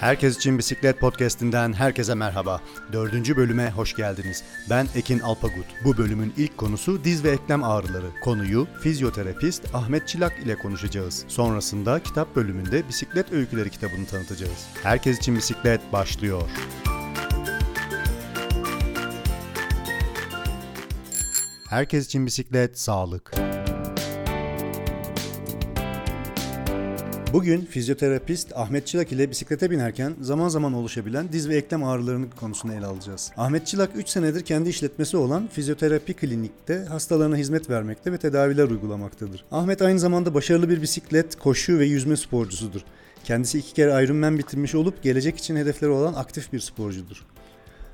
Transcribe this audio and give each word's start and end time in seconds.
Herkes 0.00 0.36
için 0.36 0.58
Bisiklet 0.58 1.00
Podcast'inden 1.00 1.72
herkese 1.72 2.14
merhaba. 2.14 2.60
Dördüncü 2.92 3.36
bölüme 3.36 3.70
hoş 3.70 3.96
geldiniz. 3.96 4.44
Ben 4.70 4.86
Ekin 4.94 5.18
Alpagut. 5.18 5.66
Bu 5.84 5.96
bölümün 5.96 6.32
ilk 6.36 6.58
konusu 6.58 7.04
diz 7.04 7.24
ve 7.24 7.30
eklem 7.30 7.64
ağrıları. 7.64 8.06
Konuyu 8.24 8.66
fizyoterapist 8.82 9.74
Ahmet 9.74 10.08
Çilak 10.08 10.38
ile 10.38 10.58
konuşacağız. 10.58 11.24
Sonrasında 11.28 12.02
kitap 12.02 12.36
bölümünde 12.36 12.88
Bisiklet 12.88 13.32
Öyküleri 13.32 13.70
kitabını 13.70 14.06
tanıtacağız. 14.06 14.66
Herkes 14.82 15.18
için 15.18 15.36
Bisiklet 15.36 15.92
başlıyor. 15.92 16.42
Herkes 21.70 22.06
için 22.06 22.26
bisiklet, 22.26 22.78
sağlık. 22.78 23.32
Bugün 27.32 27.60
fizyoterapist 27.64 28.56
Ahmet 28.56 28.86
Çılak 28.86 29.12
ile 29.12 29.30
bisiklete 29.30 29.70
binerken 29.70 30.14
zaman 30.20 30.48
zaman 30.48 30.72
oluşabilen 30.72 31.32
diz 31.32 31.48
ve 31.48 31.56
eklem 31.56 31.84
ağrılarının 31.84 32.30
konusunu 32.40 32.74
ele 32.74 32.86
alacağız. 32.86 33.32
Ahmet 33.36 33.66
Çılak 33.66 33.90
3 33.96 34.08
senedir 34.08 34.44
kendi 34.44 34.68
işletmesi 34.68 35.16
olan 35.16 35.46
fizyoterapi 35.46 36.14
klinikte 36.14 36.84
hastalarına 36.84 37.36
hizmet 37.36 37.70
vermekte 37.70 38.12
ve 38.12 38.18
tedaviler 38.18 38.64
uygulamaktadır. 38.64 39.44
Ahmet 39.50 39.82
aynı 39.82 39.98
zamanda 39.98 40.34
başarılı 40.34 40.68
bir 40.68 40.82
bisiklet, 40.82 41.36
koşu 41.36 41.78
ve 41.78 41.86
yüzme 41.86 42.16
sporcusudur. 42.16 42.80
Kendisi 43.24 43.58
iki 43.58 43.74
kere 43.74 44.04
Ironman 44.04 44.38
bitirmiş 44.38 44.74
olup 44.74 45.02
gelecek 45.02 45.38
için 45.38 45.56
hedefleri 45.56 45.90
olan 45.90 46.14
aktif 46.14 46.52
bir 46.52 46.60
sporcudur. 46.60 47.26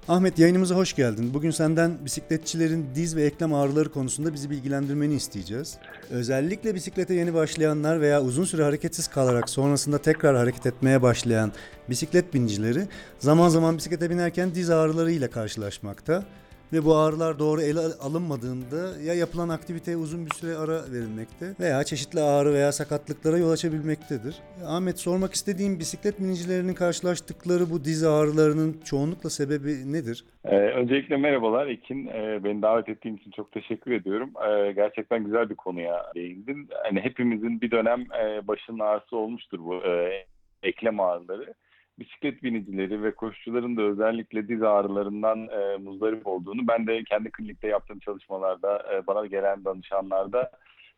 Ahmet 0.08 0.38
yayınımıza 0.38 0.74
hoş 0.74 0.92
geldin. 0.92 1.34
Bugün 1.34 1.50
senden 1.50 2.04
bisikletçilerin 2.04 2.86
diz 2.94 3.16
ve 3.16 3.24
eklem 3.24 3.54
ağrıları 3.54 3.88
konusunda 3.88 4.34
bizi 4.34 4.50
bilgilendirmeni 4.50 5.14
isteyeceğiz. 5.14 5.78
Özellikle 6.10 6.74
bisiklete 6.74 7.14
yeni 7.14 7.34
başlayanlar 7.34 8.00
veya 8.00 8.22
uzun 8.22 8.44
süre 8.44 8.62
hareketsiz 8.62 9.08
kalarak 9.08 9.50
sonrasında 9.50 9.98
tekrar 9.98 10.36
hareket 10.36 10.66
etmeye 10.66 11.02
başlayan 11.02 11.52
bisiklet 11.90 12.34
binicileri 12.34 12.82
zaman 13.18 13.48
zaman 13.48 13.76
bisiklete 13.76 14.10
binerken 14.10 14.54
diz 14.54 14.70
ağrılarıyla 14.70 15.30
karşılaşmakta 15.30 16.24
ve 16.72 16.84
bu 16.84 16.96
ağrılar 16.96 17.38
doğru 17.38 17.60
ele 17.60 17.80
alınmadığında 18.00 19.00
ya 19.06 19.14
yapılan 19.14 19.48
aktiviteye 19.48 19.96
uzun 19.96 20.26
bir 20.26 20.30
süre 20.30 20.56
ara 20.56 20.78
verilmekte 20.92 21.46
veya 21.60 21.84
çeşitli 21.84 22.20
ağrı 22.20 22.54
veya 22.54 22.72
sakatlıklara 22.72 23.38
yol 23.38 23.50
açabilmektedir. 23.50 24.36
Ahmet 24.66 24.98
sormak 24.98 25.32
istediğim 25.34 25.78
bisiklet 25.78 26.20
binicilerinin 26.20 26.74
karşılaştıkları 26.74 27.70
bu 27.70 27.84
diz 27.84 28.04
ağrılarının 28.04 28.80
çoğunlukla 28.84 29.30
sebebi 29.30 29.92
nedir? 29.92 30.24
Ee, 30.44 30.56
öncelikle 30.56 31.16
merhabalar 31.16 31.66
Ekin. 31.66 32.06
Ee, 32.06 32.44
beni 32.44 32.62
davet 32.62 32.88
ettiğin 32.88 33.16
için 33.16 33.30
çok 33.30 33.52
teşekkür 33.52 33.92
ediyorum. 33.92 34.30
Ee, 34.48 34.72
gerçekten 34.72 35.24
güzel 35.24 35.50
bir 35.50 35.54
konuya 35.54 36.12
değindin. 36.14 36.68
Hani 36.84 37.00
hepimizin 37.00 37.60
bir 37.60 37.70
dönem 37.70 38.00
e, 38.00 38.48
başının 38.48 38.78
ağrısı 38.78 39.16
olmuştur 39.16 39.58
bu 39.58 39.74
e, 39.74 40.24
eklem 40.62 41.00
ağrıları 41.00 41.54
bisiklet 41.98 42.42
binicileri 42.42 43.02
ve 43.02 43.14
koşucuların 43.14 43.76
da 43.76 43.82
özellikle 43.82 44.48
diz 44.48 44.62
ağrılarından 44.62 45.48
e, 45.48 45.76
muzdarip 45.76 46.26
olduğunu 46.26 46.68
ben 46.68 46.86
de 46.86 47.04
kendi 47.04 47.30
klinikte 47.30 47.68
yaptığım 47.68 47.98
çalışmalarda 47.98 48.94
e, 48.94 49.06
bana 49.06 49.26
gelen 49.26 49.64
danışanlarda 49.64 50.50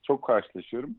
çok 0.03 0.25
karşılaşıyorum. 0.25 0.97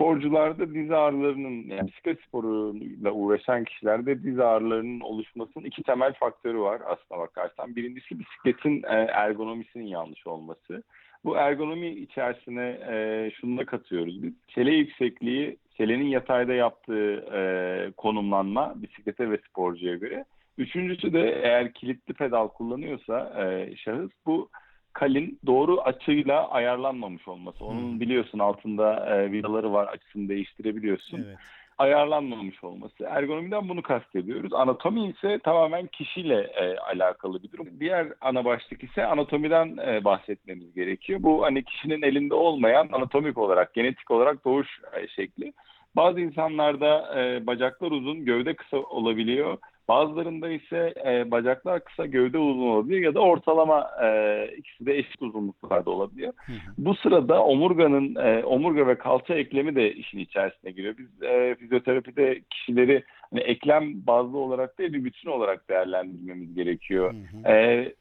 Sporcularda 0.00 0.74
diz 0.74 0.90
ağrılarının 0.90 1.68
yani 1.68 1.88
bisiklet 1.88 2.20
sporuyla 2.20 3.10
uğraşan 3.12 3.64
kişilerde 3.64 4.22
diz 4.22 4.38
ağrılarının 4.38 5.00
oluşmasının 5.00 5.64
iki 5.64 5.82
temel 5.82 6.12
faktörü 6.12 6.58
var 6.58 6.80
aslına 6.86 7.20
bakarsan. 7.20 7.76
Birincisi 7.76 8.18
bisikletin 8.18 8.82
e, 8.82 8.96
ergonomisinin 8.96 9.86
yanlış 9.86 10.26
olması. 10.26 10.82
Bu 11.24 11.36
ergonomi 11.36 11.88
içerisine 11.88 12.78
e, 12.90 13.30
şunu 13.40 13.58
da 13.58 13.64
katıyoruz 13.64 14.22
biz. 14.22 14.32
Çele 14.48 14.74
yüksekliği 14.74 15.56
Selen'in 15.76 16.08
yatayda 16.08 16.52
yaptığı 16.52 17.14
e, 17.34 17.92
konumlanma 17.96 18.74
bisiklete 18.76 19.30
ve 19.30 19.38
sporcuya 19.48 19.96
göre. 19.96 20.24
Üçüncüsü 20.58 21.12
de 21.12 21.40
eğer 21.42 21.72
kilitli 21.72 22.14
pedal 22.14 22.48
kullanıyorsa 22.48 23.44
e, 23.44 23.76
şahıs 23.76 24.10
bu 24.26 24.48
kalin 24.92 25.38
doğru 25.46 25.80
açıyla 25.80 26.50
ayarlanmamış 26.50 27.28
olması. 27.28 27.64
Onun 27.64 27.92
hmm. 27.92 28.00
biliyorsun 28.00 28.38
altında 28.38 29.16
e, 29.16 29.32
vidaları 29.32 29.72
var 29.72 29.86
açısını 29.86 30.28
değiştirebiliyorsun. 30.28 31.24
Evet 31.28 31.38
ayarlanmamış 31.80 32.64
olması. 32.64 33.04
Ergonomiden 33.04 33.68
bunu 33.68 33.82
kastediyoruz. 33.82 34.52
Anatomi 34.52 35.10
ise 35.10 35.38
tamamen 35.44 35.86
kişiyle 35.86 36.40
e, 36.40 36.76
alakalı 36.76 37.42
bir 37.42 37.52
durum. 37.52 37.68
Diğer 37.80 38.06
ana 38.20 38.44
başlık 38.44 38.84
ise 38.84 39.06
anatomiden 39.06 39.76
e, 39.86 40.04
bahsetmemiz 40.04 40.74
gerekiyor. 40.74 41.22
Bu 41.22 41.44
hani 41.44 41.64
kişinin 41.64 42.02
elinde 42.02 42.34
olmayan 42.34 42.88
anatomik 42.92 43.38
olarak, 43.38 43.74
genetik 43.74 44.10
olarak 44.10 44.44
doğuş 44.44 44.68
e, 44.92 45.08
şekli. 45.08 45.52
Bazı 45.96 46.20
insanlarda 46.20 47.20
e, 47.20 47.46
bacaklar 47.46 47.90
uzun, 47.90 48.24
gövde 48.24 48.54
kısa 48.54 48.76
olabiliyor. 48.76 49.58
Bazılarında 49.90 50.50
ise 50.50 50.94
e, 51.06 51.30
bacaklar 51.30 51.84
kısa, 51.84 52.06
gövde 52.06 52.38
uzun 52.38 52.68
olabiliyor 52.68 53.00
ya 53.00 53.14
da 53.14 53.20
ortalama 53.20 53.90
e, 54.02 54.08
ikisi 54.56 54.86
de 54.86 54.98
eşit 54.98 55.22
uzunluklarda 55.22 55.90
olabiliyor. 55.90 56.32
Hı 56.46 56.52
hı. 56.52 56.56
Bu 56.78 56.94
sırada 56.94 57.44
omurganın 57.44 58.14
e, 58.14 58.44
omurga 58.44 58.86
ve 58.86 58.98
kalça 58.98 59.34
eklemi 59.34 59.76
de 59.76 59.94
işin 59.94 60.18
içerisine 60.18 60.70
giriyor. 60.70 60.94
Biz 60.98 61.22
e, 61.22 61.54
fizyoterapide 61.54 62.40
kişileri 62.50 63.04
hani 63.30 63.40
eklem 63.40 64.06
bazlı 64.06 64.38
olarak 64.38 64.78
değil 64.78 64.92
bir 64.92 65.04
bütün 65.04 65.30
olarak 65.30 65.68
değerlendirmemiz 65.68 66.54
gerekiyor. 66.54 67.14
Hı 67.14 67.48
hı. 67.48 67.52
E, 67.52 67.94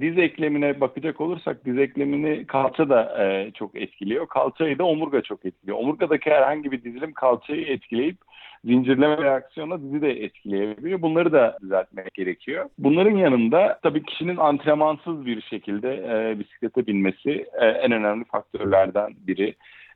diz 0.00 0.18
eklemine 0.18 0.80
bakacak 0.80 1.20
olursak 1.20 1.64
diz 1.64 1.78
eklemini 1.78 2.46
kalça 2.46 2.88
da 2.88 3.24
e, 3.24 3.50
çok 3.50 3.76
etkiliyor. 3.76 4.26
Kalçayı 4.26 4.78
da 4.78 4.84
omurga 4.84 5.22
çok 5.22 5.44
etkiliyor. 5.44 5.78
Omurgadaki 5.78 6.30
herhangi 6.30 6.72
bir 6.72 6.84
dizilim 6.84 7.12
kalçayı 7.12 7.66
etkileyip 7.66 8.16
zincirleme 8.64 9.16
reaksiyonla 9.16 9.82
dizi 9.82 10.02
de 10.02 10.10
etkileyebiliyor. 10.10 11.02
Bunları 11.02 11.32
da 11.32 11.58
düzeltmek 11.62 12.14
gerekiyor. 12.14 12.70
Bunların 12.78 13.16
yanında 13.16 13.78
tabii 13.82 14.02
kişinin 14.02 14.36
antrenmansız 14.36 15.26
bir 15.26 15.40
şekilde 15.42 15.94
e, 15.94 16.38
bisiklete 16.38 16.86
binmesi 16.86 17.46
e, 17.60 17.66
en 17.66 17.92
önemli 17.92 18.24
faktörlerden 18.24 19.12
biri 19.26 19.54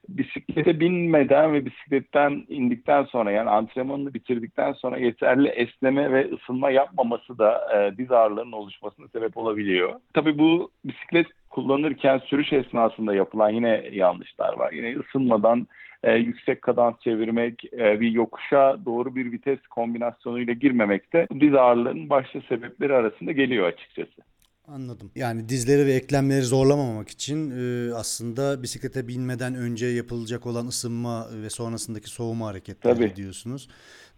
bisiklete 0.08 0.80
binmeden 0.80 1.52
ve 1.52 1.66
bisikletten 1.66 2.44
indikten 2.48 3.04
sonra 3.04 3.30
yani 3.30 3.50
antrenmanını 3.50 4.14
bitirdikten 4.14 4.72
sonra 4.72 4.98
yeterli 4.98 5.48
esneme 5.48 6.12
ve 6.12 6.30
ısınma 6.34 6.70
yapmaması 6.70 7.38
da 7.38 7.76
e, 7.76 7.96
diz 7.98 8.12
ağrılarının 8.12 8.52
oluşmasına 8.52 9.08
sebep 9.08 9.36
olabiliyor. 9.36 9.92
Tabii 10.14 10.38
bu 10.38 10.70
bisiklet 10.84 11.26
kullanırken 11.50 12.18
sürüş 12.18 12.52
esnasında 12.52 13.14
yapılan 13.14 13.50
yine 13.50 13.88
yanlışlar 13.92 14.58
var. 14.58 14.72
Yine 14.72 14.96
ısınmadan 14.96 15.66
e, 16.06 16.14
yüksek 16.14 16.62
kadans 16.62 17.00
çevirmek, 17.00 17.64
e, 17.64 18.00
bir 18.00 18.10
yokuşa 18.10 18.76
doğru 18.84 19.16
bir 19.16 19.32
vites 19.32 19.66
kombinasyonuyla 19.66 20.52
girmemek 20.52 21.12
de 21.12 21.26
diz 21.40 21.54
ağrılarının 21.54 22.10
başta 22.10 22.40
sebepleri 22.48 22.94
arasında 22.94 23.32
geliyor 23.32 23.66
açıkçası. 23.66 24.22
Anladım. 24.68 25.10
Yani 25.16 25.48
dizleri 25.48 25.86
ve 25.86 25.92
eklemleri 25.92 26.42
zorlamamak 26.42 27.08
için 27.08 27.50
e, 27.50 27.94
aslında 27.94 28.62
bisiklete 28.62 29.08
binmeden 29.08 29.54
önce 29.54 29.86
yapılacak 29.86 30.46
olan 30.46 30.66
ısınma 30.66 31.26
ve 31.42 31.50
sonrasındaki 31.50 32.10
soğuma 32.10 32.46
hareketleri 32.46 32.94
Tabii. 32.94 33.16
diyorsunuz. 33.16 33.68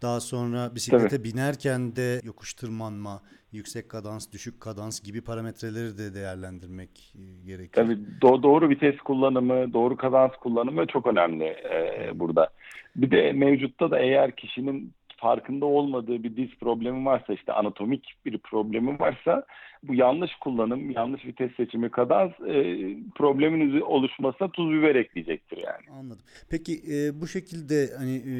Daha 0.03 0.21
sonra 0.21 0.75
bisiklete 0.75 1.09
Tabii. 1.09 1.25
binerken 1.25 1.97
de 1.97 2.21
yokuş 2.25 2.55
tırmanma, 2.55 3.23
yüksek 3.53 3.89
kadans, 3.89 4.33
düşük 4.33 4.61
kadans 4.61 5.03
gibi 5.03 5.21
parametreleri 5.21 5.99
de 5.99 6.15
değerlendirmek 6.15 7.15
e, 7.19 7.47
gerekiyor. 7.47 7.87
Tabii 7.87 7.99
do- 8.23 8.43
doğru 8.43 8.69
vites 8.69 8.97
kullanımı, 8.97 9.73
doğru 9.73 9.97
kadans 9.97 10.33
kullanımı 10.33 10.87
çok 10.87 11.07
önemli 11.07 11.45
e, 11.45 12.11
burada. 12.15 12.49
Bir 12.97 13.11
de 13.11 13.33
mevcutta 13.33 13.91
da 13.91 13.99
eğer 13.99 14.37
kişinin 14.37 14.93
farkında 15.19 15.67
olmadığı 15.67 16.23
bir 16.23 16.37
diz 16.37 16.51
problemi 16.61 17.05
varsa 17.05 17.33
işte 17.33 17.53
anatomik 17.53 18.15
bir 18.27 18.39
problemi 18.39 18.99
varsa 18.99 19.45
bu 19.83 19.95
yanlış 19.95 20.31
kullanım, 20.41 20.91
yanlış 20.91 21.25
vites 21.25 21.51
seçimi 21.57 21.91
kadar 21.91 22.27
e, 22.27 22.97
problemin 23.15 23.81
oluşmasına 23.81 24.51
tuz 24.51 24.71
biber 24.71 24.95
ekleyecektir 24.95 25.57
yani. 25.57 25.99
Anladım. 26.01 26.25
Peki 26.51 26.73
e, 26.93 27.21
bu 27.21 27.27
şekilde 27.27 27.91
hani 27.99 28.17
e, 28.17 28.33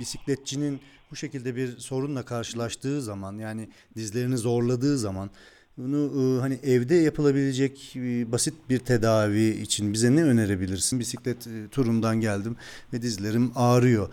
bisikletçinin 0.00 0.80
bu 1.10 1.16
şekilde 1.16 1.56
bir 1.56 1.66
sorunla 1.66 2.24
karşılaştığı 2.24 3.00
zaman 3.00 3.38
yani 3.38 3.68
dizlerini 3.96 4.36
zorladığı 4.36 4.98
zaman 4.98 5.30
bunu 5.78 6.10
e, 6.20 6.40
hani 6.40 6.54
evde 6.54 6.94
yapılabilecek 6.94 7.96
e, 7.96 8.32
basit 8.32 8.54
bir 8.70 8.78
tedavi 8.78 9.48
için 9.62 9.92
bize 9.92 10.16
ne 10.16 10.24
önerebilirsin? 10.24 11.00
Bisiklet 11.00 11.46
e, 11.46 11.68
turundan 11.70 12.20
geldim 12.20 12.56
ve 12.92 13.02
dizlerim 13.02 13.52
ağrıyor. 13.56 14.08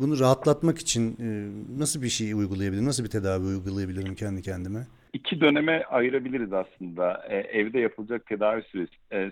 Bunu 0.00 0.20
rahatlatmak 0.20 0.78
için 0.78 1.16
nasıl 1.78 2.02
bir 2.02 2.08
şey 2.08 2.32
uygulayabilirim? 2.32 2.86
Nasıl 2.86 3.04
bir 3.04 3.10
tedavi 3.10 3.44
uygulayabilirim 3.44 4.14
kendi 4.14 4.42
kendime? 4.42 4.86
İki 5.12 5.40
döneme 5.40 5.84
ayırabiliriz 5.84 6.52
aslında 6.52 7.26
evde 7.28 7.78
yapılacak 7.78 8.26
tedavi 8.26 8.62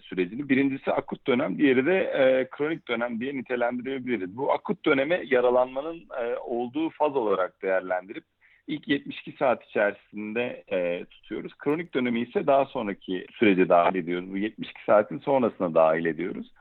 sürecini. 0.03 0.49
Birincisi 0.49 0.93
akut 0.93 1.27
dönem, 1.27 1.59
diğeri 1.59 1.87
de 1.87 2.49
kronik 2.51 2.89
dönem 2.89 3.21
diye 3.21 3.35
nitelendirebiliriz. 3.37 4.37
Bu 4.37 4.53
akut 4.53 4.85
döneme 4.85 5.23
yaralanmanın 5.27 6.01
olduğu 6.45 6.91
faz 6.91 7.17
olarak 7.17 7.63
değerlendirip 7.63 8.25
ilk 8.70 8.88
72 8.88 9.32
saat 9.32 9.64
içerisinde 9.64 10.64
e, 10.72 11.05
tutuyoruz. 11.05 11.52
Kronik 11.58 11.94
dönemi 11.94 12.20
ise 12.20 12.46
daha 12.46 12.64
sonraki 12.64 13.26
sürece 13.32 13.69
dahil 13.69 13.94
ediyoruz. 13.94 14.31
Bu 14.31 14.37
72 14.37 14.84
saatin 14.84 15.19
sonrasına 15.19 15.75
dahil 15.75 16.05
ediyoruz. 16.05 16.52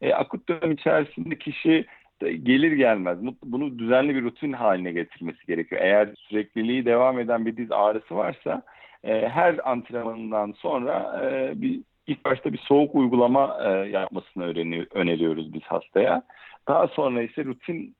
E, 0.00 0.12
akut 0.12 0.48
dönem 0.48 0.72
içerisinde 0.72 1.38
kişi 1.38 1.86
gelir 2.20 2.72
gelmez 2.72 3.18
bunu 3.42 3.78
düzenli 3.78 4.14
bir 4.14 4.22
rutin 4.22 4.52
haline 4.52 4.92
getirmesi 4.92 5.46
gerekiyor. 5.46 5.80
Eğer 5.84 6.08
sürekliliği 6.16 6.84
devam 6.84 7.20
eden 7.20 7.46
bir 7.46 7.56
diz 7.56 7.72
ağrısı 7.72 8.16
varsa 8.16 8.62
e, 9.04 9.28
her 9.28 9.70
antrenmanından 9.70 10.52
sonra 10.52 11.22
e, 11.24 11.60
bir 11.62 11.80
ilk 12.06 12.24
başta 12.24 12.52
bir 12.52 12.58
soğuk 12.58 12.94
uygulama 12.94 13.58
e, 13.64 13.68
yapmasını 13.88 14.44
öğreni, 14.44 14.86
öneriyoruz 14.94 15.54
biz 15.54 15.62
hastaya. 15.62 16.22
Daha 16.68 16.88
sonra 16.88 17.22
ise 17.22 17.44
rutin 17.44 17.96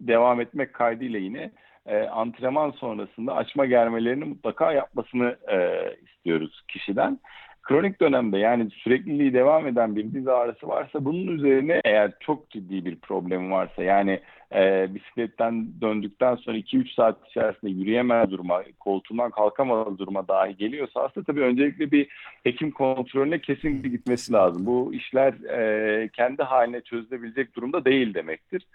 devam 0.00 0.40
etmek 0.40 0.74
kaydıyla 0.74 1.18
yine 1.18 1.50
e, 1.86 1.98
antrenman 2.02 2.70
sonrasında 2.70 3.34
açma 3.34 3.66
germelerini 3.66 4.24
mutlaka 4.24 4.72
yapmasını 4.72 5.36
e, 5.52 5.80
istiyoruz 6.06 6.62
kişiden. 6.68 7.18
Kronik 7.62 8.00
dönemde 8.00 8.38
yani 8.38 8.70
sürekliliği 8.70 9.34
devam 9.34 9.66
eden 9.66 9.96
bir 9.96 10.12
diz 10.12 10.28
ağrısı 10.28 10.68
varsa 10.68 11.04
bunun 11.04 11.26
üzerine 11.26 11.80
eğer 11.84 12.12
çok 12.20 12.50
ciddi 12.50 12.84
bir 12.84 12.96
problem 12.96 13.50
varsa 13.50 13.82
yani 13.82 14.20
e, 14.54 14.94
bisikletten 14.94 15.68
döndükten 15.80 16.36
sonra 16.36 16.56
2-3 16.56 16.94
saat 16.94 17.28
içerisinde 17.28 17.70
yürüyemez 17.70 18.30
duruma, 18.30 18.62
koltuğundan 18.80 19.30
kalkamaz 19.30 19.98
duruma 19.98 20.28
dahi 20.28 20.56
geliyorsa 20.56 21.00
aslında 21.00 21.26
tabii 21.26 21.40
öncelikle 21.40 21.90
bir 21.90 22.08
hekim 22.44 22.70
kontrolüne 22.70 23.40
kesin 23.40 23.82
gitmesi 23.82 24.32
lazım. 24.32 24.66
Bu 24.66 24.94
işler 24.94 25.32
e, 25.32 26.08
kendi 26.08 26.42
haline 26.42 26.80
çözülebilecek 26.80 27.56
durumda 27.56 27.84
değil 27.84 28.14
demektir. 28.14 28.66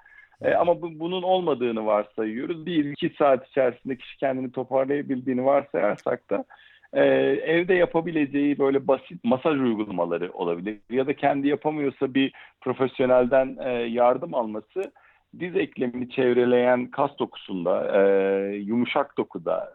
E, 0.42 0.54
ama 0.54 0.82
bu, 0.82 1.00
bunun 1.00 1.24
olmadığını 1.24 1.86
varsayıyoruz. 1.86 2.66
Bir 2.66 2.86
iki 2.86 3.10
saat 3.10 3.48
içerisinde 3.48 3.96
kişi 3.98 4.18
kendini 4.18 4.52
toparlayabildiğini 4.52 5.46
varsayarsak 5.46 6.30
da 6.30 6.46
e, 6.94 7.04
evde 7.46 7.74
yapabileceği 7.74 8.60
böyle 8.60 8.88
basit 8.88 9.24
masaj 9.24 9.60
uygulamaları 9.60 10.32
olabilir. 10.34 10.78
Ya 10.90 11.08
da 11.08 11.14
kendi 11.14 11.48
yapamıyorsa 11.48 12.14
bir 12.14 12.34
profesyonelden 12.62 13.58
e, 13.66 13.70
yardım 13.72 14.34
alması 14.34 14.92
diz 15.40 15.56
eklemini 15.56 16.10
çevreleyen 16.10 16.86
kas 16.86 17.12
dokusunda, 17.20 18.02
e, 18.02 18.56
yumuşak 18.56 19.18
dokuda, 19.18 19.74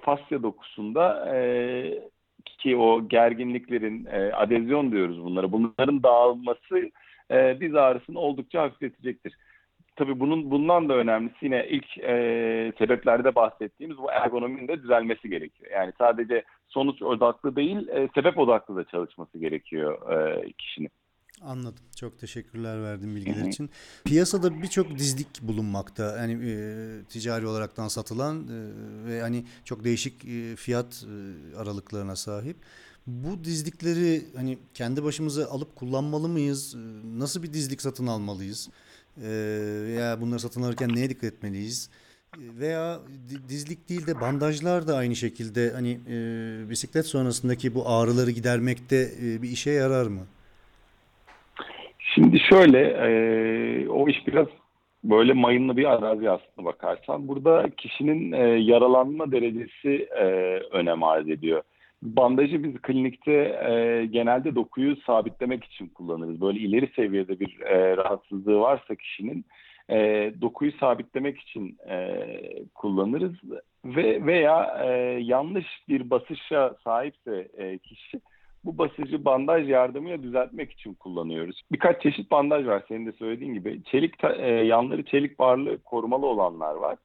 fasya 0.00 0.42
dokusunda 0.42 1.34
e, 1.34 1.38
ki 2.58 2.76
o 2.76 3.08
gerginliklerin 3.08 4.06
e, 4.12 4.32
adezyon 4.32 4.92
diyoruz 4.92 5.24
bunlara. 5.24 5.52
Bunların 5.52 6.02
dağılması 6.02 6.90
e, 7.30 7.56
diz 7.60 7.74
ağrısını 7.74 8.18
oldukça 8.18 8.62
hafifletecektir 8.62 9.34
tabii 9.98 10.20
bunun 10.20 10.50
bundan 10.50 10.88
da 10.88 10.94
önemlisi 10.94 11.36
yine 11.42 11.66
ilk 11.68 11.98
e, 11.98 12.12
sebeplerde 12.78 13.34
bahsettiğimiz 13.34 13.98
bu 13.98 14.10
ergonominin 14.10 14.68
de 14.68 14.82
düzelmesi 14.82 15.30
gerekiyor. 15.30 15.70
Yani 15.70 15.92
sadece 15.98 16.44
sonuç 16.68 17.02
odaklı 17.02 17.56
değil, 17.56 17.88
e, 17.88 18.08
sebep 18.14 18.38
odaklı 18.38 18.76
da 18.76 18.84
çalışması 18.84 19.38
gerekiyor 19.38 20.12
e, 20.12 20.52
kişinin. 20.52 20.90
Anladım. 21.42 21.84
Çok 21.96 22.18
teşekkürler 22.18 22.82
verdiğin 22.82 23.16
bilgiler 23.16 23.48
için. 23.48 23.70
Piyasada 24.04 24.62
birçok 24.62 24.98
dizlik 24.98 25.42
bulunmakta. 25.42 26.16
Yani 26.18 26.32
e, 26.32 26.54
ticari 27.04 27.46
olaraktan 27.46 27.88
satılan 27.88 28.36
e, 28.36 28.56
ve 29.08 29.20
hani 29.20 29.44
çok 29.64 29.84
değişik 29.84 30.24
e, 30.24 30.56
fiyat 30.56 31.04
e, 31.04 31.56
aralıklarına 31.56 32.16
sahip. 32.16 32.56
Bu 33.06 33.44
dizlikleri 33.44 34.22
hani 34.36 34.58
kendi 34.74 35.04
başımıza 35.04 35.48
alıp 35.50 35.76
kullanmalı 35.76 36.28
mıyız? 36.28 36.74
E, 36.74 36.78
nasıl 37.18 37.42
bir 37.42 37.52
dizlik 37.52 37.82
satın 37.82 38.06
almalıyız? 38.06 38.70
Ee, 39.24 39.28
veya 39.86 40.20
bunları 40.20 40.40
satın 40.40 40.62
alırken 40.62 40.88
neye 40.94 41.10
dikkat 41.10 41.32
etmeliyiz? 41.32 41.90
Veya 42.38 42.98
dizlik 43.48 43.88
değil 43.88 44.06
de 44.06 44.20
bandajlar 44.20 44.88
da 44.88 44.96
aynı 44.96 45.16
şekilde 45.16 45.70
hani 45.70 45.90
e, 45.90 46.16
bisiklet 46.70 47.06
sonrasındaki 47.06 47.74
bu 47.74 47.88
ağrıları 47.88 48.30
gidermekte 48.30 48.96
e, 48.96 49.42
bir 49.42 49.48
işe 49.48 49.70
yarar 49.70 50.06
mı? 50.06 50.20
Şimdi 51.98 52.38
şöyle 52.38 52.80
e, 52.80 53.88
o 53.88 54.08
iş 54.08 54.26
biraz 54.26 54.46
böyle 55.04 55.32
mayınlı 55.32 55.76
bir 55.76 55.84
arazi 55.84 56.30
aslında 56.30 56.64
bakarsan. 56.64 57.28
Burada 57.28 57.70
kişinin 57.76 58.32
e, 58.32 58.38
yaralanma 58.42 59.32
derecesi 59.32 60.08
e, 60.18 60.24
önem 60.72 61.02
arz 61.02 61.28
ediyor. 61.28 61.62
Bandajı 62.02 62.64
biz 62.64 62.82
klinikte 62.82 63.32
e, 63.32 64.06
genelde 64.06 64.54
dokuyu 64.54 64.96
sabitlemek 64.96 65.64
için 65.64 65.88
kullanırız. 65.88 66.40
Böyle 66.40 66.58
ileri 66.58 66.90
seviyede 66.96 67.40
bir 67.40 67.60
e, 67.60 67.96
rahatsızlığı 67.96 68.60
varsa 68.60 68.94
kişinin 68.94 69.44
e, 69.90 69.96
dokuyu 70.40 70.72
sabitlemek 70.72 71.40
için 71.40 71.78
e, 71.88 72.24
kullanırız 72.74 73.34
ve 73.84 74.26
veya 74.26 74.84
e, 74.84 74.88
yanlış 75.22 75.66
bir 75.88 76.10
basışa 76.10 76.76
sahipse 76.84 77.48
e, 77.56 77.78
kişi 77.78 78.20
bu 78.64 78.78
basıcı 78.78 79.24
bandaj 79.24 79.68
yardımıyla 79.68 80.22
düzeltmek 80.22 80.72
için 80.72 80.94
kullanıyoruz. 80.94 81.62
Birkaç 81.72 82.02
çeşit 82.02 82.30
bandaj 82.30 82.66
var 82.66 82.82
senin 82.88 83.06
de 83.06 83.12
söylediğin 83.12 83.54
gibi. 83.54 83.82
Çelik 83.84 84.24
e, 84.24 84.46
yanları 84.46 85.04
çelik 85.04 85.38
barlı 85.38 85.82
korumalı 85.82 86.26
olanlar 86.26 86.74
var. 86.74 86.96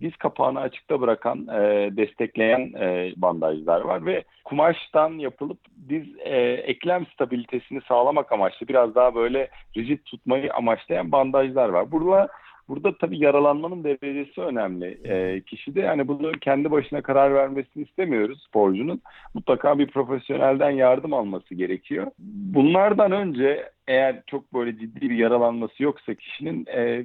Diz 0.00 0.16
kapağını 0.16 0.60
açıkta 0.60 1.00
bırakan, 1.00 1.48
e, 1.48 1.90
destekleyen 1.96 2.72
e, 2.80 3.12
bandajlar 3.16 3.80
var 3.80 4.06
ve 4.06 4.24
kumaştan 4.44 5.18
yapılıp 5.18 5.58
diz 5.88 6.04
e, 6.18 6.36
eklem 6.52 7.06
stabilitesini 7.06 7.80
sağlamak 7.88 8.32
amaçlı 8.32 8.68
biraz 8.68 8.94
daha 8.94 9.14
böyle 9.14 9.48
rigid 9.76 9.98
tutmayı 10.04 10.52
amaçlayan 10.52 11.12
bandajlar 11.12 11.68
var. 11.68 11.92
Burada 11.92 12.28
Burada 12.68 12.98
tabii 12.98 13.24
yaralanmanın 13.24 13.84
derecesi 13.84 14.40
önemli 14.40 14.98
e, 15.04 15.40
kişide. 15.40 15.80
Yani 15.80 16.08
bunu 16.08 16.32
kendi 16.32 16.70
başına 16.70 17.02
karar 17.02 17.34
vermesini 17.34 17.82
istemiyoruz 17.82 18.44
sporcunun. 18.48 19.02
Mutlaka 19.34 19.78
bir 19.78 19.86
profesyonelden 19.86 20.70
yardım 20.70 21.12
alması 21.12 21.54
gerekiyor. 21.54 22.06
Bunlardan 22.54 23.12
önce 23.12 23.70
eğer 23.88 24.22
çok 24.26 24.54
böyle 24.54 24.78
ciddi 24.78 25.10
bir 25.10 25.16
yaralanması 25.16 25.82
yoksa 25.82 26.14
kişinin 26.14 26.66
e, 26.66 27.04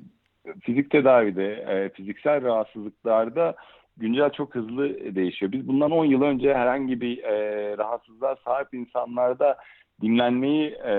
fizik 0.62 0.92
tedavide, 0.92 1.52
e, 1.54 1.90
fiziksel 1.90 2.44
rahatsızlıklarda 2.44 3.56
güncel 3.98 4.30
çok 4.30 4.56
hızlı 4.56 5.16
değişiyor. 5.16 5.52
Biz 5.52 5.68
bundan 5.68 5.92
10 5.92 6.06
yıl 6.06 6.22
önce 6.22 6.54
herhangi 6.54 7.02
bir 7.02 7.24
e, 7.24 7.78
rahatsızlığa 7.78 8.36
sahip 8.36 8.74
insanlarda 8.74 9.58
dinlenmeyi 10.02 10.70
e, 10.72 10.92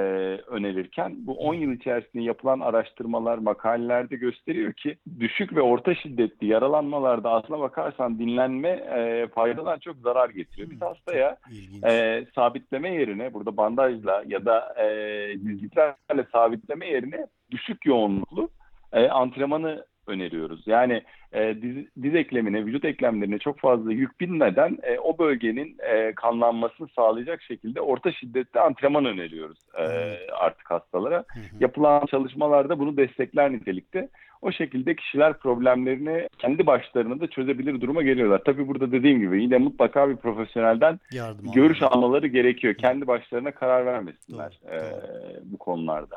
önerirken 0.46 1.14
bu 1.18 1.34
10 1.34 1.54
yıl 1.54 1.72
içerisinde 1.72 2.22
yapılan 2.22 2.60
araştırmalar 2.60 3.38
makalelerde 3.38 4.16
gösteriyor 4.16 4.72
ki 4.72 4.96
düşük 5.20 5.54
ve 5.54 5.60
orta 5.60 5.94
şiddetli 5.94 6.46
yaralanmalarda 6.46 7.30
aslına 7.30 7.60
bakarsan 7.60 8.18
dinlenme 8.18 8.68
e, 8.68 9.28
faydadan 9.34 9.78
çok 9.78 9.96
zarar 9.96 10.30
getiriyor. 10.30 10.70
Biz 10.70 10.80
hastaya 10.80 11.36
e, 11.84 12.24
sabitleme 12.34 12.94
yerine 12.94 13.34
burada 13.34 13.56
bandajla 13.56 14.22
ya 14.26 14.44
da 14.44 14.74
e, 14.82 14.86
dizliklerle 15.34 16.26
sabitleme 16.32 16.86
yerine 16.86 17.26
düşük 17.50 17.86
yoğunluklu 17.86 18.48
e, 18.92 19.08
antrenmanı 19.08 19.84
öneriyoruz. 20.06 20.62
Yani 20.66 21.02
e, 21.32 21.62
diz, 21.62 21.76
diz 22.02 22.14
eklemine, 22.14 22.66
vücut 22.66 22.84
eklemlerine 22.84 23.38
çok 23.38 23.58
fazla 23.58 23.92
yük 23.92 24.20
binmeden 24.20 24.78
e, 24.82 24.98
o 24.98 25.18
bölgenin 25.18 25.76
e, 25.78 26.12
kanlanmasını 26.14 26.88
sağlayacak 26.96 27.42
şekilde 27.42 27.80
orta 27.80 28.12
şiddetli 28.12 28.60
antrenman 28.60 29.04
öneriyoruz 29.04 29.58
e, 29.78 29.84
artık 30.32 30.70
hastalara. 30.70 31.16
Hı 31.16 31.40
hı. 31.40 31.44
Yapılan 31.60 32.06
çalışmalarda 32.06 32.78
bunu 32.78 32.96
destekler 32.96 33.52
nitelikte. 33.52 34.08
O 34.42 34.52
şekilde 34.52 34.96
kişiler 34.96 35.38
problemlerini 35.38 36.28
kendi 36.38 36.66
başlarına 36.66 37.20
da 37.20 37.26
çözebilir 37.26 37.80
duruma 37.80 38.02
geliyorlar. 38.02 38.42
Tabii 38.44 38.68
burada 38.68 38.92
dediğim 38.92 39.20
gibi 39.20 39.42
yine 39.42 39.58
mutlaka 39.58 40.08
bir 40.08 40.16
profesyonelden 40.16 41.00
Yardım 41.12 41.52
görüş 41.52 41.82
almaları. 41.82 42.26
gerekiyor. 42.26 42.74
Kendi 42.74 43.06
başlarına 43.06 43.50
karar 43.50 43.86
vermesinler 43.86 44.58
doğru, 44.64 44.74
e, 44.74 44.80
doğru. 44.80 45.40
bu 45.44 45.58
konularda. 45.58 46.16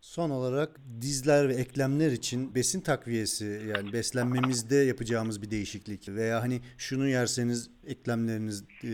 Son 0.00 0.30
olarak 0.30 0.68
dizler 1.00 1.48
ve 1.48 1.52
eklemler 1.52 2.10
için 2.10 2.54
besin 2.54 2.80
takviyesi 2.80 3.44
yani 3.44 3.92
beslenmemizde 3.92 4.76
yapacağımız 4.76 5.42
bir 5.42 5.50
değişiklik 5.50 6.08
veya 6.08 6.42
hani 6.42 6.60
şunu 6.78 7.08
yerseniz 7.08 7.70
eklemleriniz 7.86 8.64
e, 8.84 8.92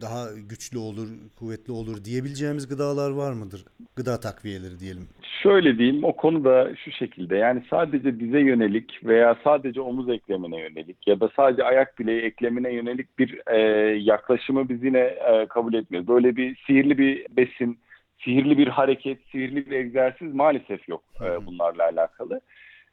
daha 0.00 0.24
güçlü 0.50 0.78
olur, 0.78 1.08
kuvvetli 1.38 1.72
olur 1.72 2.04
diyebileceğimiz 2.04 2.68
gıdalar 2.68 3.10
var 3.10 3.32
mıdır? 3.32 3.64
Gıda 3.96 4.20
takviyeleri 4.20 4.78
diyelim. 4.80 5.08
Şöyle 5.42 5.78
diyeyim 5.78 6.04
o 6.04 6.16
konuda 6.16 6.76
şu 6.84 6.90
şekilde 6.90 7.36
yani 7.36 7.62
sadece 7.70 8.20
dize 8.20 8.40
yönelik 8.40 9.00
veya 9.04 9.36
sadece 9.44 9.80
omuz 9.80 10.08
eklemine 10.08 10.60
yönelik 10.60 11.06
ya 11.06 11.20
da 11.20 11.30
sadece 11.36 11.64
ayak 11.64 11.98
bileği 11.98 12.22
eklemine 12.22 12.72
yönelik 12.72 13.18
bir 13.18 13.40
e, 13.46 13.58
yaklaşımı 13.98 14.68
biz 14.68 14.84
yine 14.84 14.98
e, 15.00 15.46
kabul 15.48 15.74
etmiyoruz. 15.74 16.08
Böyle 16.08 16.36
bir 16.36 16.56
sihirli 16.66 16.98
bir 16.98 17.26
besin 17.36 17.78
sihirli 18.18 18.58
bir 18.58 18.68
hareket, 18.68 19.18
sihirli 19.32 19.66
bir 19.66 19.72
egzersiz 19.72 20.34
maalesef 20.34 20.88
yok 20.88 21.04
e, 21.20 21.46
bunlarla 21.46 21.84
alakalı. 21.84 22.40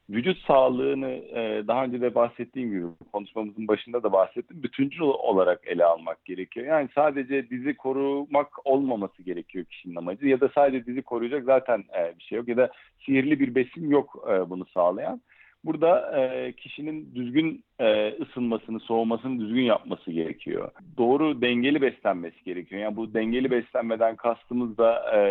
Vücut 0.09 0.37
sağlığını 0.47 1.09
e, 1.09 1.63
daha 1.67 1.83
önce 1.83 2.01
de 2.01 2.15
bahsettiğim 2.15 2.69
gibi 2.69 2.85
konuşmamızın 3.13 3.67
başında 3.67 4.03
da 4.03 4.11
bahsettim. 4.11 4.63
Bütüncül 4.63 5.01
olarak 5.01 5.67
ele 5.67 5.85
almak 5.85 6.25
gerekiyor. 6.25 6.65
Yani 6.65 6.89
sadece 6.95 7.49
dizi 7.49 7.73
korumak 7.73 8.65
olmaması 8.65 9.23
gerekiyor 9.23 9.65
kişinin 9.65 9.95
amacı 9.95 10.27
ya 10.27 10.41
da 10.41 10.49
sadece 10.55 10.85
dizi 10.85 11.01
koruyacak 11.01 11.43
zaten 11.43 11.83
e, 11.99 12.19
bir 12.19 12.23
şey 12.23 12.37
yok 12.37 12.47
ya 12.47 12.57
da 12.57 12.71
sihirli 13.05 13.39
bir 13.39 13.55
besin 13.55 13.89
yok 13.89 14.27
e, 14.29 14.49
bunu 14.49 14.65
sağlayan. 14.65 15.21
Burada 15.63 16.19
e, 16.19 16.53
kişinin 16.53 17.15
düzgün 17.15 17.63
e, 17.81 18.15
ısınmasını, 18.21 18.79
soğumasını 18.79 19.39
düzgün 19.39 19.61
yapması 19.61 20.11
gerekiyor. 20.11 20.71
Doğru 20.97 21.41
dengeli 21.41 21.81
beslenmesi 21.81 22.43
gerekiyor. 22.43 22.81
Yani 22.81 22.95
bu 22.95 23.13
dengeli 23.13 23.51
beslenmeden 23.51 24.15
kastımız 24.15 24.77
da 24.77 25.17
e, 25.17 25.21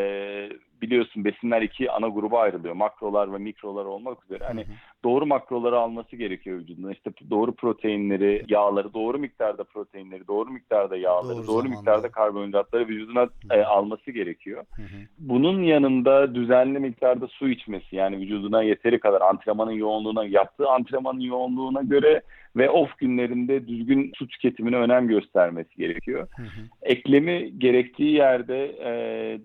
biliyorsun 0.83 1.25
besinler 1.25 1.63
iki 1.63 1.91
ana 1.91 2.09
gruba 2.09 2.41
ayrılıyor. 2.41 2.75
Makrolar 2.75 3.33
ve 3.33 3.39
mikrolar 3.39 3.85
olmak 3.85 4.25
üzere. 4.25 4.45
Hani 4.45 4.65
doğru 5.05 5.27
makroları 5.27 5.79
alması 5.79 6.17
gerekiyor 6.17 6.59
vücuduna. 6.59 6.93
İşte 6.93 7.11
doğru 7.31 7.53
proteinleri, 7.53 8.45
yağları, 8.49 8.95
doğru 8.95 9.19
miktarda 9.19 9.65
proteinleri, 9.65 10.27
doğru 10.27 10.51
miktarda 10.51 10.97
yağları, 10.97 11.37
Doğru 11.37 11.47
doğru, 11.47 11.69
miktarda 11.69 12.11
karbonhidratları 12.11 12.89
vücuduna 12.89 13.29
e, 13.51 13.63
alması 13.63 14.11
gerekiyor. 14.11 14.65
Hı 14.77 14.83
hı. 14.83 14.87
Bunun 15.19 15.63
yanında 15.63 16.35
düzenli 16.35 16.79
miktarda 16.79 17.27
su 17.27 17.49
içmesi 17.49 17.97
yani 17.97 18.17
vücuduna 18.17 18.63
yeteri 18.63 19.01
kadar 19.01 19.21
antrenmanın 19.21 19.73
yoğunluğuna, 19.73 20.25
yaptığı 20.25 20.69
antrenmanın 20.69 21.21
yoğunluğuna 21.21 21.83
göre 21.83 22.23
ve 22.57 22.71
off 22.71 22.99
günlerinde 22.99 23.69
düzgün 23.69 24.13
su 24.15 24.29
tüketimine 24.29 24.77
önem 24.77 25.09
göstermesi 25.09 25.77
gerekiyor. 25.77 26.29
Hı 26.37 26.43
hı. 26.43 26.49
Eklemi 26.83 27.59
gerektiği 27.59 28.15
yerde 28.15 28.67
e, 28.67 28.93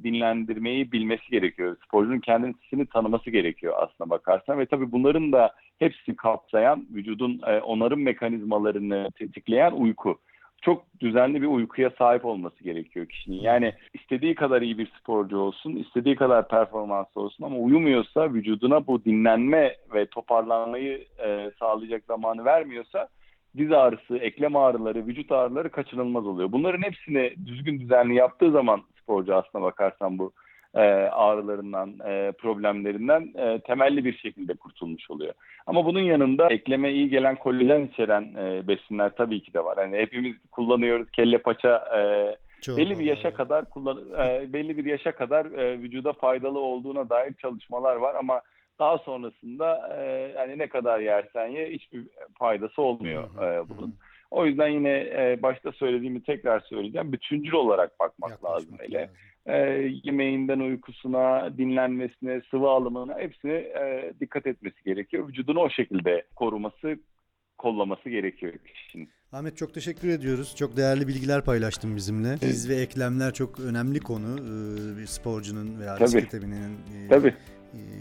dinlendirmeyi 0.04 0.92
bilmesi 0.92 1.30
gerekiyor. 1.32 1.78
Sporcunun 1.86 2.20
kendisini 2.20 2.86
tanıması 2.86 3.30
gerekiyor 3.30 3.74
aslına 3.78 4.10
bakarsan 4.10 4.60
ve 4.60 4.66
tabii 4.66 4.92
bunların 4.92 5.32
da 5.32 5.54
hepsini 5.80 6.16
kapsayan 6.16 6.88
vücudun 6.94 7.42
e, 7.48 7.60
onarım 7.60 8.04
mekanizmalarını 8.04 9.10
tetikleyen 9.20 9.72
uyku. 9.72 10.20
Çok 10.66 10.84
düzenli 11.00 11.42
bir 11.42 11.48
uykuya 11.48 11.90
sahip 11.98 12.26
olması 12.26 12.64
gerekiyor 12.64 13.06
kişinin. 13.06 13.42
Yani 13.42 13.74
istediği 13.94 14.36
kadar 14.36 14.62
iyi 14.62 14.78
bir 14.78 14.92
sporcu 15.00 15.38
olsun, 15.38 15.76
istediği 15.76 16.16
kadar 16.16 16.48
performanslı 16.48 17.22
olsun 17.22 17.44
ama 17.44 17.58
uyumuyorsa 17.58 18.34
vücuduna 18.34 18.88
bu 18.88 19.06
dinlenme 19.06 19.76
ve 19.94 20.06
toparlanmayı 20.06 21.06
e, 21.26 21.52
sağlayacak 21.60 22.04
zamanı 22.08 22.46
vermiyorsa 22.46 23.08
diz 23.58 23.72
ağrısı, 23.72 24.18
eklem 24.18 24.56
ağrıları, 24.56 25.08
vücut 25.08 25.32
ağrıları 25.32 25.70
kaçınılmaz 25.70 26.28
oluyor. 26.28 26.52
Bunların 26.52 26.82
hepsini 26.82 27.34
düzgün 27.46 27.80
düzenli 27.80 28.16
yaptığı 28.16 28.52
zaman 28.52 28.82
sporcu 29.02 29.36
aslına 29.36 29.64
bakarsan 29.64 30.18
bu 30.18 30.32
e, 30.76 30.80
ağrılarından, 31.12 32.00
e, 32.06 32.32
problemlerinden 32.32 33.34
e, 33.36 33.60
temelli 33.60 34.06
bir 34.06 34.18
şekilde 34.18 34.54
kurtulmuş 34.54 35.12
oluyor. 35.12 35.34
Ama 35.66 35.86
bunun 35.86 36.00
yanında 36.00 36.48
ekleme 36.50 36.92
iyi 36.92 37.10
gelen 37.10 37.36
kolajen 37.36 37.86
içeren 37.86 38.34
e, 38.38 38.68
besinler 38.68 39.16
tabii 39.16 39.44
ki 39.44 39.54
de 39.54 39.64
var. 39.64 39.78
Yani 39.78 39.98
hepimiz 39.98 40.36
kullanıyoruz 40.52 41.12
kelle 41.12 41.38
paça 41.38 41.78
e, 41.98 42.02
Çok 42.62 42.78
belli 42.78 43.00
bir 43.00 43.06
yaşa 43.06 43.28
evet. 43.28 43.38
kadar 43.38 43.70
kullan 43.70 43.98
e, 44.20 44.54
belli 44.54 44.78
bir 44.78 44.86
yaşa 44.86 45.12
kadar 45.12 45.46
e, 45.46 45.80
vücuda 45.80 46.14
faydalı 46.14 46.60
olduğuna 46.60 47.10
dair 47.10 47.34
çalışmalar 47.34 47.96
var 47.96 48.16
ama 48.16 48.42
daha 48.80 48.98
sonrasında 48.98 49.96
e, 49.98 50.34
hani 50.38 50.58
ne 50.58 50.68
kadar 50.68 51.00
yersen 51.00 51.48
ye 51.48 51.70
hiçbir 51.70 52.04
faydası 52.40 52.82
olmuyor 52.82 53.24
Hı 53.36 53.42
hı, 53.42 53.60
hı 53.60 53.66
bunun. 53.70 53.96
O 54.32 54.46
yüzden 54.46 54.68
yine 54.68 54.90
e, 54.90 55.40
başta 55.42 55.72
söylediğimi 55.72 56.24
tekrar 56.24 56.60
söyleyeceğim. 56.60 57.12
Bütüncül 57.12 57.54
olarak 57.54 58.00
bakmak 58.00 58.46
lazım 58.46 58.72
Yaklaşmak 58.72 59.02
lazım. 59.02 59.16
E, 59.46 59.58
yemeğinden 60.04 60.60
uykusuna, 60.60 61.58
dinlenmesine, 61.58 62.42
sıvı 62.52 62.70
alımına 62.70 63.20
hepsine 63.20 63.54
e, 63.54 64.14
dikkat 64.20 64.48
etmesi 64.48 64.84
gerekiyor. 64.86 65.28
Vücudunu 65.28 65.60
o 65.60 65.70
şekilde 65.70 66.26
koruması, 66.36 66.98
kollaması 67.58 68.10
gerekiyor 68.10 68.54
kişinin. 68.74 69.10
Ahmet 69.32 69.58
çok 69.58 69.74
teşekkür 69.74 70.10
ediyoruz. 70.10 70.56
Çok 70.56 70.78
değerli 70.78 71.08
bilgiler 71.08 71.46
paylaştın 71.46 71.96
bizimle. 71.96 72.42
Diz 72.42 72.70
ve 72.70 72.76
eklemler 72.76 73.34
çok 73.34 73.60
önemli 73.60 74.00
konu. 74.00 74.36
Ee, 74.40 74.98
Bir 75.02 75.06
sporcunun 75.06 75.80
veya 75.80 75.96
Tabii. 75.96 76.06
bisiklet 76.06 76.34
e, 76.34 77.08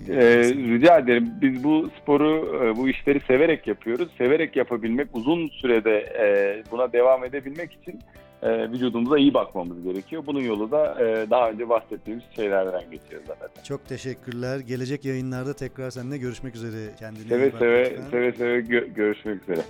Ee, 0.09 0.43
rica 0.55 0.99
ederim. 0.99 1.29
Biz 1.43 1.65
bu 1.65 1.91
sporu, 2.03 2.61
e, 2.65 2.77
bu 2.77 2.89
işleri 2.89 3.21
severek 3.21 3.67
yapıyoruz. 3.67 4.09
Severek 4.19 4.57
yapabilmek, 4.57 5.09
uzun 5.13 5.49
sürede 5.49 5.99
e, 5.99 6.63
buna 6.71 6.93
devam 6.93 7.25
edebilmek 7.25 7.73
için 7.73 7.99
e, 8.43 8.71
vücudumuza 8.71 9.19
iyi 9.19 9.35
bakmamız 9.35 9.83
gerekiyor. 9.85 10.23
Bunun 10.27 10.41
yolu 10.41 10.71
da 10.71 10.97
daha 11.31 11.51
önce 11.51 11.69
bahsettiğimiz 11.69 12.25
şeylerden 12.37 12.83
geçiyor 12.91 13.23
zaten. 13.27 13.63
Çok 13.63 13.87
teşekkürler. 13.89 14.59
Gelecek 14.59 15.05
yayınlarda 15.05 15.55
tekrar 15.55 15.91
seninle 15.91 16.19
görüşmek 16.19 16.57
üzere. 16.57 16.95
Kendine 16.99 17.29
Seve 17.29 17.51
seve, 17.51 17.91
lütfen. 17.91 18.11
seve 18.11 18.33
seve 18.33 18.59
gö- 18.59 18.95
görüşmek 18.95 19.43
üzere. 19.43 19.61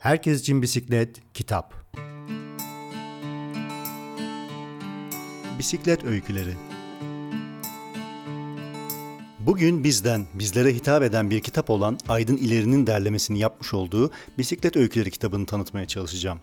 Herkes 0.00 0.40
için 0.40 0.62
bisiklet, 0.62 1.20
kitap. 1.34 1.83
Bisiklet 5.58 6.04
öyküleri. 6.04 6.54
Bugün 9.38 9.84
bizden, 9.84 10.26
bizlere 10.34 10.74
hitap 10.74 11.02
eden 11.02 11.30
bir 11.30 11.40
kitap 11.40 11.70
olan 11.70 11.98
Aydın 12.08 12.36
İleri'nin 12.36 12.86
derlemesini 12.86 13.38
yapmış 13.38 13.74
olduğu 13.74 14.10
Bisiklet 14.38 14.76
Öyküleri 14.76 15.10
kitabını 15.10 15.46
tanıtmaya 15.46 15.86
çalışacağım. 15.86 16.40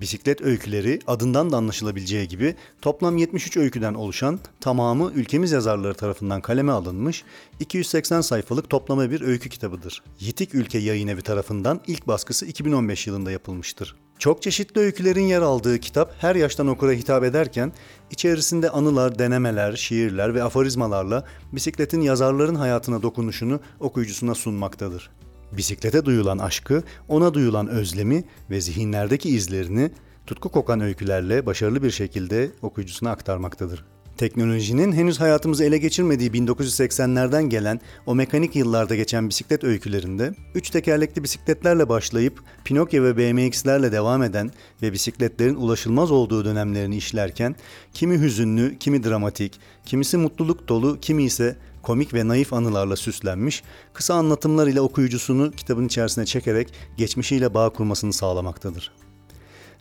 Bisiklet 0.00 0.40
öyküleri 0.40 0.98
adından 1.06 1.52
da 1.52 1.56
anlaşılabileceği 1.56 2.28
gibi 2.28 2.54
toplam 2.82 3.16
73 3.16 3.56
öyküden 3.56 3.94
oluşan 3.94 4.40
tamamı 4.60 5.12
ülkemiz 5.14 5.52
yazarları 5.52 5.94
tarafından 5.94 6.40
kaleme 6.40 6.72
alınmış 6.72 7.24
280 7.60 8.20
sayfalık 8.20 8.70
toplama 8.70 9.10
bir 9.10 9.20
öykü 9.20 9.48
kitabıdır. 9.48 10.02
Yitik 10.20 10.54
Ülke 10.54 10.78
Yayın 10.78 11.08
Evi 11.08 11.22
tarafından 11.22 11.80
ilk 11.86 12.06
baskısı 12.06 12.46
2015 12.46 13.06
yılında 13.06 13.30
yapılmıştır. 13.30 13.96
Çok 14.18 14.42
çeşitli 14.42 14.80
öykülerin 14.80 15.24
yer 15.26 15.42
aldığı 15.42 15.78
kitap 15.78 16.14
her 16.18 16.36
yaştan 16.36 16.66
okura 16.66 16.92
hitap 16.92 17.24
ederken 17.24 17.72
içerisinde 18.10 18.70
anılar, 18.70 19.18
denemeler, 19.18 19.76
şiirler 19.76 20.34
ve 20.34 20.42
aforizmalarla 20.42 21.24
bisikletin 21.52 22.00
yazarların 22.00 22.54
hayatına 22.54 23.02
dokunuşunu 23.02 23.60
okuyucusuna 23.80 24.34
sunmaktadır. 24.34 25.10
Bisiklete 25.52 26.04
duyulan 26.04 26.38
aşkı, 26.38 26.82
ona 27.08 27.34
duyulan 27.34 27.68
özlemi 27.68 28.24
ve 28.50 28.60
zihinlerdeki 28.60 29.28
izlerini 29.28 29.90
tutku 30.26 30.48
kokan 30.48 30.80
öykülerle 30.80 31.46
başarılı 31.46 31.82
bir 31.82 31.90
şekilde 31.90 32.50
okuyucusuna 32.62 33.10
aktarmaktadır. 33.10 33.84
Teknolojinin 34.18 34.92
henüz 34.92 35.20
hayatımızı 35.20 35.64
ele 35.64 35.78
geçirmediği 35.78 36.30
1980'lerden 36.30 37.42
gelen 37.42 37.80
o 38.06 38.14
mekanik 38.14 38.56
yıllarda 38.56 38.94
geçen 38.94 39.28
bisiklet 39.28 39.64
öykülerinde 39.64 40.34
üç 40.54 40.70
tekerlekli 40.70 41.22
bisikletlerle 41.22 41.88
başlayıp 41.88 42.42
Pinokyo 42.64 43.02
ve 43.02 43.16
BMX'lerle 43.16 43.92
devam 43.92 44.22
eden 44.22 44.50
ve 44.82 44.92
bisikletlerin 44.92 45.54
ulaşılmaz 45.54 46.10
olduğu 46.10 46.44
dönemlerini 46.44 46.96
işlerken 46.96 47.56
kimi 47.94 48.20
hüzünlü, 48.20 48.78
kimi 48.78 49.04
dramatik, 49.04 49.60
kimisi 49.86 50.16
mutluluk 50.16 50.68
dolu, 50.68 50.98
kimi 51.00 51.24
ise 51.24 51.56
komik 51.82 52.14
ve 52.14 52.28
naif 52.28 52.52
anılarla 52.52 52.96
süslenmiş, 52.96 53.62
kısa 53.92 54.14
anlatımlar 54.14 54.66
ile 54.66 54.80
okuyucusunu 54.80 55.50
kitabın 55.50 55.86
içerisine 55.86 56.26
çekerek 56.26 56.72
geçmişiyle 56.96 57.54
bağ 57.54 57.70
kurmasını 57.70 58.12
sağlamaktadır. 58.12 58.92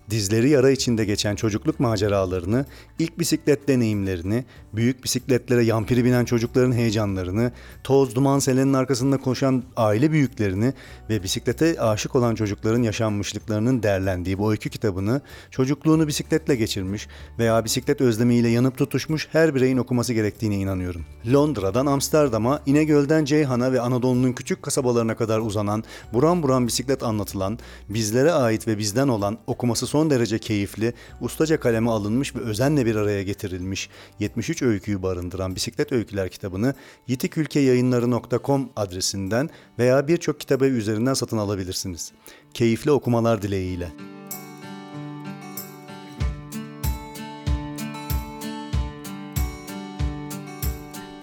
Dizleri 0.10 0.50
yara 0.50 0.72
içinde 0.72 1.06
geçen 1.06 1.36
çocukluk 1.36 1.80
maceralarını, 1.80 2.66
ilk 3.00 3.20
bisiklet 3.20 3.68
deneyimlerini, 3.68 4.46
büyük 4.74 5.04
bisikletlere 5.04 5.64
yampiri 5.64 6.06
binen 6.06 6.26
çocukların 6.26 6.72
heyecanlarını, 6.72 7.52
toz 7.84 8.16
duman 8.16 8.40
selenin 8.40 8.74
arkasında 8.74 9.18
koşan 9.18 9.64
aile 9.76 10.12
büyüklerini 10.12 10.74
ve 11.10 11.24
bisiklete 11.24 11.82
aşık 11.82 12.16
olan 12.16 12.36
çocukların 12.36 12.84
yaşanmışlıklarının 12.84 13.84
derlendiği 13.84 14.38
bu 14.38 14.52
öykü 14.52 14.70
kitabını 14.70 15.22
çocukluğunu 15.52 16.08
bisikletle 16.08 16.56
geçirmiş 16.56 17.08
veya 17.40 17.66
bisiklet 17.66 18.02
özlemiyle 18.02 18.50
yanıp 18.50 18.78
tutuşmuş 18.78 19.28
her 19.32 19.56
bireyin 19.56 19.78
okuması 19.78 20.14
gerektiğine 20.14 20.56
inanıyorum. 20.56 21.06
Londra'dan 21.34 21.86
Amsterdam'a, 21.86 22.62
İnegöl'den 22.66 23.26
Ceyhan'a 23.26 23.72
ve 23.72 23.82
Anadolu'nun 23.82 24.34
küçük 24.34 24.62
kasabalarına 24.64 25.16
kadar 25.16 25.40
uzanan, 25.40 25.84
buram 26.14 26.44
buram 26.44 26.68
bisiklet 26.68 27.04
anlatılan, 27.04 27.60
bizlere 27.90 28.32
ait 28.32 28.68
ve 28.68 28.78
bizden 28.78 29.08
olan 29.08 29.38
okuması 29.48 29.88
son 29.88 29.97
derece 30.10 30.40
keyifli, 30.40 30.94
ustaca 31.22 31.60
kaleme 31.60 31.90
alınmış 31.90 32.36
ve 32.36 32.40
özenle 32.40 32.86
bir 32.86 32.96
araya 32.96 33.24
getirilmiş 33.24 33.90
73 34.20 34.62
öyküyü 34.62 35.04
barındıran 35.04 35.56
Bisiklet 35.56 35.92
Öyküler 35.92 36.30
kitabını 36.30 36.74
yitikülkeyayınları.com 37.08 38.70
adresinden 38.76 39.50
veya 39.80 40.08
birçok 40.08 40.40
kitabevi 40.40 40.78
üzerinden 40.78 41.14
satın 41.14 41.38
alabilirsiniz. 41.38 42.12
Keyifli 42.54 42.92
okumalar 42.92 43.42
dileğiyle. 43.42 44.17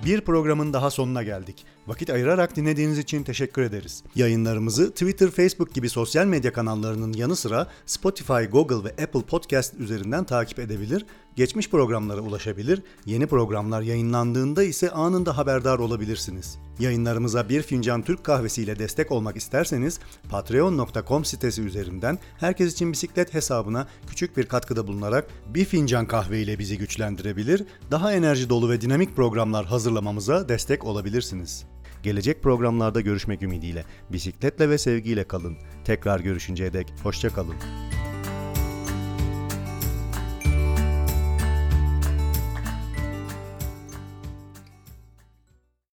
Bir 0.05 0.21
programın 0.21 0.73
daha 0.73 0.91
sonuna 0.91 1.23
geldik. 1.23 1.65
Vakit 1.87 2.11
ayırarak 2.11 2.57
dinlediğiniz 2.57 2.99
için 2.99 3.23
teşekkür 3.23 3.63
ederiz. 3.63 4.03
Yayınlarımızı 4.15 4.91
Twitter, 4.91 5.31
Facebook 5.31 5.75
gibi 5.75 5.89
sosyal 5.89 6.27
medya 6.27 6.53
kanallarının 6.53 7.13
yanı 7.13 7.37
sıra 7.37 7.69
Spotify, 7.87 8.45
Google 8.53 8.85
ve 8.85 9.03
Apple 9.03 9.23
Podcast 9.23 9.75
üzerinden 9.75 10.25
takip 10.25 10.59
edebilir 10.59 11.07
Geçmiş 11.37 11.71
programlara 11.71 12.21
ulaşabilir, 12.21 12.83
yeni 13.07 13.27
programlar 13.27 13.83
yayınlandığında 13.83 14.63
ise 14.63 14.91
anında 14.91 15.37
haberdar 15.37 15.79
olabilirsiniz. 15.79 16.59
Yayınlarımıza 16.79 17.49
bir 17.49 17.63
fincan 17.63 18.03
Türk 18.03 18.25
kahvesi 18.25 18.63
ile 18.63 18.79
destek 18.79 19.13
olmak 19.13 19.37
isterseniz 19.37 20.01
patreon.com 20.31 21.25
sitesi 21.25 21.63
üzerinden 21.63 22.19
Herkes 22.39 22.73
için 22.73 22.93
Bisiklet 22.93 23.35
hesabına 23.35 23.89
küçük 24.07 24.37
bir 24.37 24.47
katkıda 24.47 24.87
bulunarak 24.87 25.29
bir 25.47 25.65
fincan 25.65 26.07
kahve 26.07 26.43
ile 26.43 26.59
bizi 26.59 26.79
güçlendirebilir, 26.79 27.65
daha 27.91 28.13
enerji 28.13 28.49
dolu 28.49 28.71
ve 28.71 28.81
dinamik 28.81 29.17
programlar 29.17 29.67
hazırlamamıza 29.67 30.49
destek 30.49 30.85
olabilirsiniz. 30.85 31.65
Gelecek 32.03 32.43
programlarda 32.43 33.01
görüşmek 33.01 33.43
ümidiyle 33.43 33.85
bisikletle 34.13 34.69
ve 34.69 34.79
sevgiyle 34.79 35.25
kalın. 35.25 35.57
Tekrar 35.85 36.21
görüşünceye 36.21 36.73
dek 36.73 36.93
hoşça 37.03 37.29
kalın. 37.29 37.84